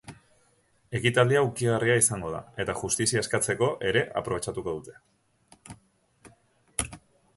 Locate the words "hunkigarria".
1.47-1.97